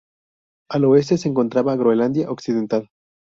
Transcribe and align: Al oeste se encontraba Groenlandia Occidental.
Al 0.71 0.85
oeste 0.85 1.19
se 1.19 1.29
encontraba 1.29 1.75
Groenlandia 1.75 2.31
Occidental. 2.31 2.89